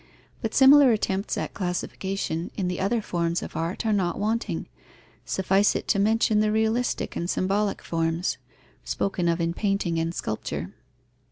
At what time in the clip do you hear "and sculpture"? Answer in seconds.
9.99-10.73